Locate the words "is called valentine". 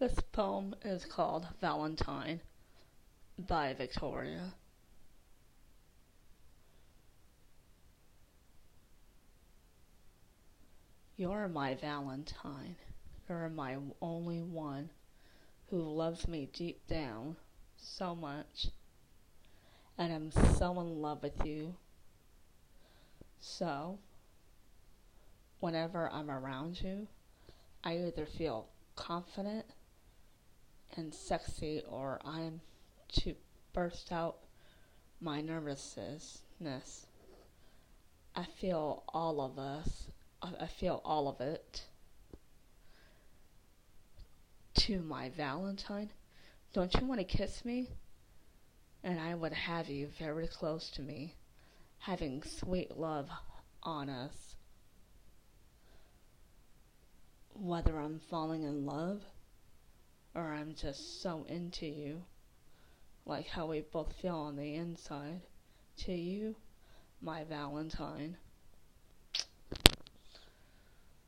0.84-2.40